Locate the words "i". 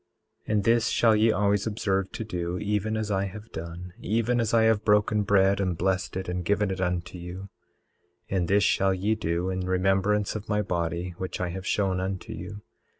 3.11-3.25, 4.51-4.63, 11.39-11.49